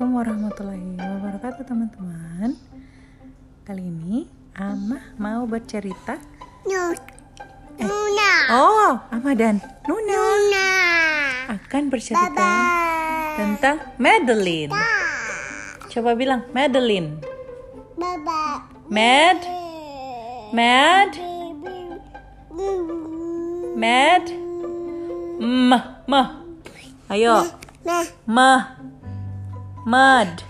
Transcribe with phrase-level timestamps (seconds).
[0.00, 2.56] Assalamualaikum warahmatullahi wabarakatuh teman-teman.
[3.68, 4.24] Kali ini
[4.56, 6.16] Amah mau bercerita.
[7.76, 8.32] Nuna.
[8.48, 10.08] Oh, Amah dan Nuna.
[10.08, 10.68] Nuna.
[11.52, 13.44] akan bercerita Bye.
[13.44, 14.72] tentang Madeline.
[15.92, 17.20] Coba bilang Madeline.
[17.92, 18.72] Baba.
[18.88, 19.44] Mad,
[20.56, 21.12] Mad,
[23.76, 24.24] Mad?
[25.44, 26.40] Mah, mah.
[27.12, 27.52] Ayo.
[28.24, 28.80] Mah
[29.88, 30.44] Mud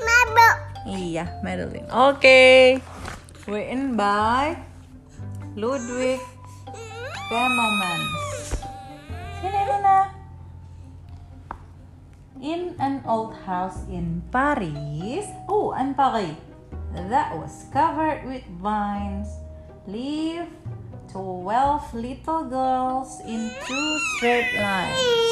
[0.00, 0.56] mabuk.
[0.88, 1.84] Iya, Madeline.
[1.92, 2.80] Oke.
[3.44, 4.56] Written by
[5.52, 6.20] Ludwig
[7.28, 8.64] Bemelmans.
[9.40, 9.98] Sini Luna.
[12.40, 15.28] In an old house in Paris.
[15.44, 16.32] Oh, in Paris.
[17.12, 19.28] That was covered with vines.
[19.84, 20.52] Lived
[21.12, 25.27] twelve little girls in two straight lines.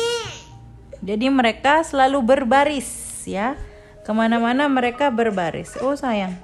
[1.05, 2.89] Jadi mereka selalu berbaris
[3.28, 3.58] ya.
[4.06, 5.75] Ke mana-mana mereka berbaris.
[5.83, 6.39] Oh sayang.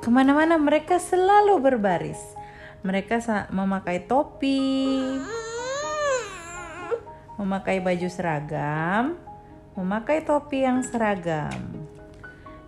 [0.00, 2.18] Ke mana-mana mereka selalu berbaris.
[2.80, 3.20] Mereka
[3.52, 4.96] memakai topi,
[7.36, 9.20] memakai baju seragam,
[9.76, 11.60] memakai topi yang seragam.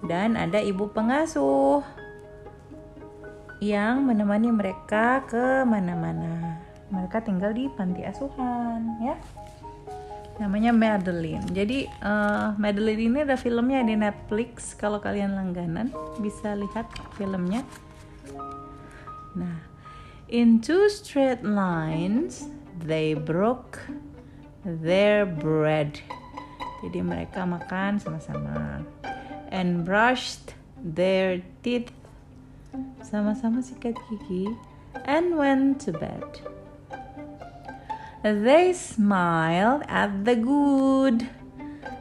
[0.05, 1.81] Dan ada ibu pengasuh
[3.65, 6.61] yang menemani mereka ke mana-mana.
[6.93, 9.17] Mereka tinggal di panti asuhan, ya
[10.41, 11.45] namanya Madeline.
[11.53, 14.73] Jadi eh, Madeline ini ada filmnya di Netflix.
[14.77, 17.67] Kalau kalian langganan bisa lihat filmnya.
[19.33, 19.65] Nah,
[20.29, 22.49] in two straight lines
[22.85, 23.81] they broke
[24.65, 26.01] their bread.
[26.83, 28.83] Jadi mereka makan sama-sama
[29.53, 31.95] and brushed their teeth
[33.05, 34.51] sama-sama sikat gigi
[35.05, 36.25] and went to bed.
[38.23, 41.27] They smiled at the good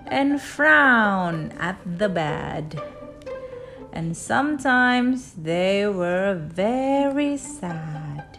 [0.05, 2.77] and frowned at the bad.
[3.89, 8.37] And sometimes they were very sad.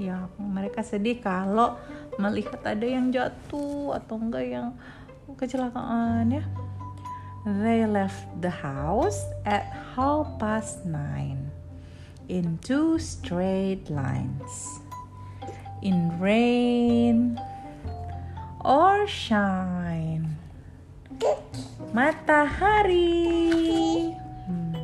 [0.00, 1.76] Ya, mereka sedih kalau
[2.16, 4.72] melihat ada yang jatuh atau enggak yang
[5.36, 6.44] kecelakaan ya.
[7.44, 11.52] They left the house at half past nine
[12.32, 14.80] in two straight lines
[15.80, 17.40] in rain
[18.64, 20.36] or shine.
[21.90, 23.02] Matahari.
[24.46, 24.76] Hmm.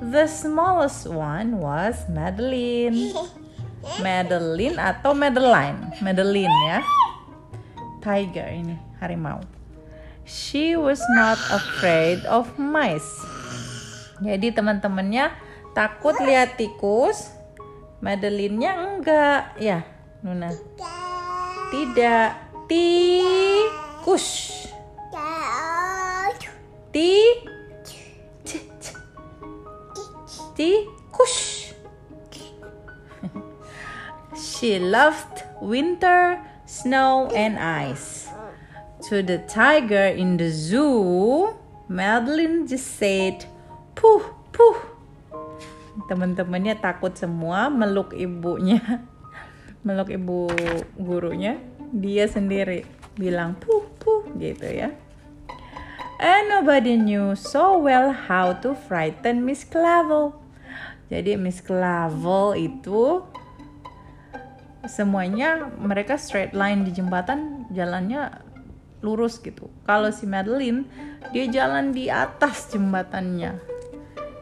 [0.00, 3.12] The smallest one was Madeline.
[4.02, 5.94] Madeline atau Madeline?
[6.02, 6.80] Madeline ya.
[8.02, 9.42] Tiger ini, harimau.
[10.28, 13.06] She was not afraid of mice.
[14.20, 15.30] Jadi teman-temannya
[15.72, 17.37] takut lihat tikus,
[17.98, 19.58] Madeline-nya enggak.
[19.58, 19.82] Ya,
[20.22, 20.54] Nuna.
[21.74, 22.30] Tidak.
[22.70, 24.26] Tikus.
[26.94, 27.12] Ti.
[30.54, 31.36] Tikus.
[34.38, 38.28] She loved winter, snow, and ice.
[39.08, 41.54] To the tiger in the zoo,
[41.88, 43.46] Madeline just said,
[43.94, 44.97] "Puh, puh."
[46.06, 48.78] Teman-temannya takut semua meluk ibunya
[49.86, 50.46] meluk ibu
[50.94, 51.58] gurunya
[51.90, 52.84] dia sendiri
[53.18, 54.94] bilang puh puh gitu ya.
[56.18, 60.34] And nobody knew so well how to frighten Miss Clavel.
[61.08, 63.22] Jadi Miss Clavel itu
[64.86, 68.34] semuanya mereka straight line di jembatan jalannya
[68.98, 69.70] lurus gitu.
[69.86, 70.90] Kalau si Madeline
[71.30, 73.77] dia jalan di atas jembatannya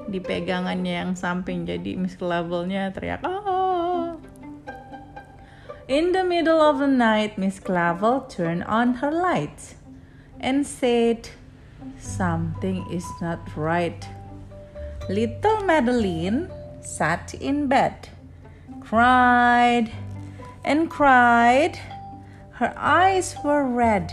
[0.07, 4.15] di pegangannya yang samping jadi Miss Clavelnya teriak ah.
[5.87, 9.79] In the middle of the night Miss Clavel turned on her light
[10.43, 11.31] and said
[11.99, 14.03] something is not right.
[15.07, 16.51] Little Madeline
[16.83, 18.11] sat in bed,
[18.83, 19.91] cried
[20.67, 21.79] and cried.
[22.59, 24.11] Her eyes were red.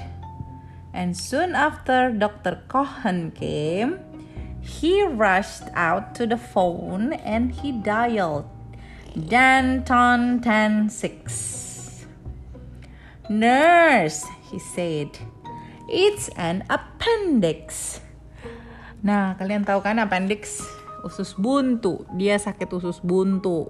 [0.93, 2.61] And soon after Dr.
[2.69, 3.97] Cohen came,
[4.63, 8.47] he rushed out to the phone and he dialed
[9.11, 12.07] Danton 106.
[13.29, 15.19] Nurse, he said,
[15.91, 17.99] it's an appendix.
[19.03, 20.63] Nah, kalian tahu kan appendix?
[21.03, 22.07] Usus buntu.
[22.15, 23.67] Dia sakit usus buntu.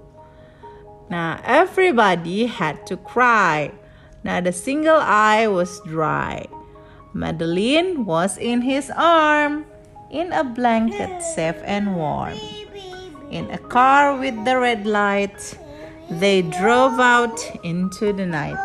[1.09, 3.73] Nah, everybody had to cry.
[4.21, 6.45] Now, the single eye was dry.
[7.11, 9.67] Madeline was in his arm,
[10.13, 12.37] in a blanket safe and warm.
[13.33, 15.57] In a car with the red lights,
[16.09, 18.61] they drove out into the night.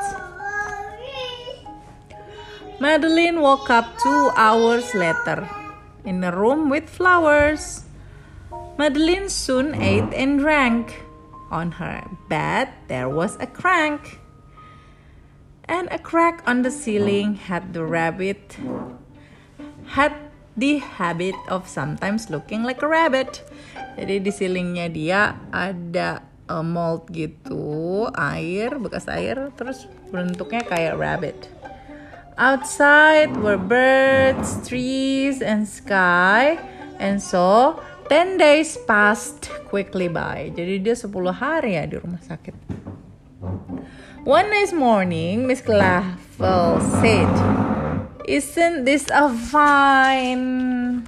[2.79, 5.49] Madeline woke up two hours later
[6.05, 7.89] in a room with flowers.
[8.79, 11.03] Madeline soon ate and drank.
[11.51, 14.21] On her bed there was a crank.
[15.65, 18.57] And a crack on the ceiling had the rabbit
[19.89, 20.28] had
[20.59, 23.47] the habit of sometimes looking like a rabbit.
[23.95, 31.39] Jadi di ceilingnya dia ada uh, mold gitu, air, bekas air, terus bentuknya kayak rabbit.
[32.39, 36.59] Outside were birds, trees, and sky.
[36.99, 37.79] And so,
[38.11, 40.55] 10 days passed quickly by.
[40.55, 42.55] Jadi dia 10 hari ya di rumah sakit.
[44.23, 47.31] One nice morning, Miss Clavel said,
[48.29, 51.01] Isn't this a fine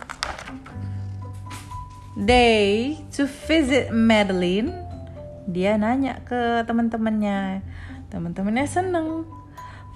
[2.17, 4.73] day to visit Madeline?
[5.45, 7.61] Dia nanya ke teman-temannya.
[8.09, 9.29] Teman-temannya seneng.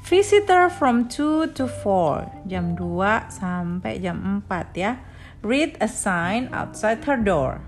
[0.04, 2.44] Visitor from 2 to 4.
[2.44, 5.00] Jam 2 sampai jam 4 ya.
[5.40, 7.64] Read a sign outside her door.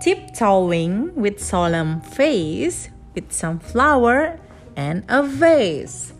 [0.00, 4.40] Tiptoeing with solemn face with some flower
[4.72, 6.16] and a vase.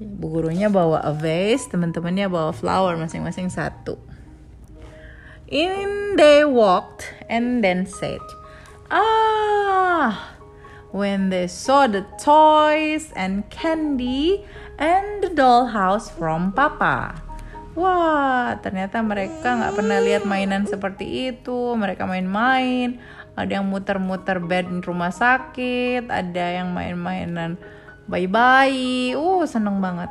[0.00, 4.00] Bu gurunya bawa a vase, teman-temannya bawa flower masing-masing satu.
[5.52, 8.24] In they walked and then said,
[8.88, 10.32] Ah,
[10.92, 14.44] when they saw the toys and candy
[14.80, 17.20] and the dollhouse from Papa.
[17.72, 21.72] Wah, ternyata mereka nggak pernah lihat mainan seperti itu.
[21.72, 23.00] Mereka main-main,
[23.32, 27.56] ada yang muter-muter bed rumah sakit, ada yang main-mainan
[28.06, 29.14] bayi-bayi.
[29.14, 30.10] Uh, seneng banget.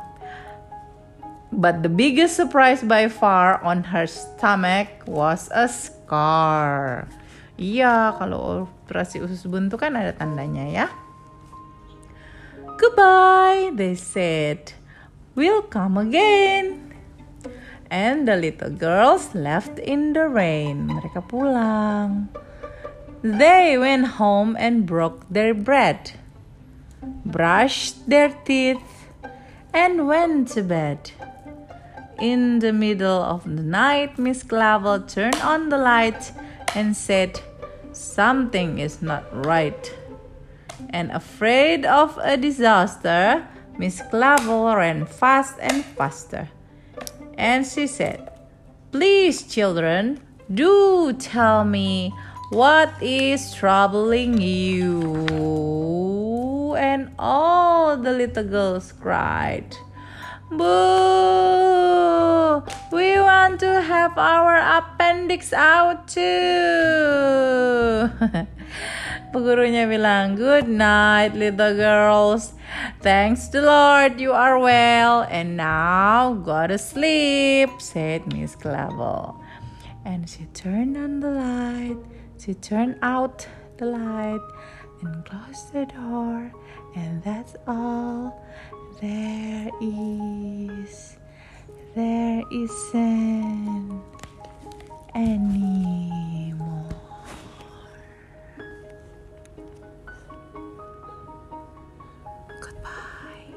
[1.52, 7.04] But the biggest surprise by far on her stomach was a scar.
[7.60, 10.86] Iya, kalau operasi usus buntu kan ada tandanya ya.
[12.80, 14.72] Goodbye, they said.
[15.36, 16.92] We'll come again.
[17.92, 20.88] And the little girls left in the rain.
[20.88, 22.32] Mereka pulang.
[23.22, 26.18] They went home and broke their bread,
[27.24, 29.08] brushed their teeth,
[29.74, 31.10] and went to bed.
[32.20, 36.32] In the middle of the night, Miss Clavel turned on the light
[36.74, 37.40] and said,
[37.92, 39.92] Something is not right.
[40.90, 43.46] And afraid of a disaster,
[43.78, 46.48] Miss Clavel ran fast and faster.
[47.36, 48.30] And she said,
[48.92, 50.20] Please, children,
[50.52, 52.12] do tell me
[52.50, 55.61] what is troubling you.
[56.82, 59.78] And all the little girls cried,
[60.50, 62.58] Boo!
[62.90, 68.10] We want to have our appendix out too.
[69.30, 72.58] Bu gurunya bilang, Good night, little girls.
[72.98, 75.22] Thanks the Lord you are well.
[75.30, 79.38] And now go to sleep, said Miss Clavel.
[80.04, 82.02] And she turned on the light.
[82.42, 83.46] She turned out
[83.78, 84.42] the light
[85.02, 86.52] and close the door.
[86.94, 88.44] And that's all
[89.00, 91.16] there is.
[91.94, 94.02] There isn't
[95.14, 96.88] anymore.
[102.60, 103.54] Goodbye.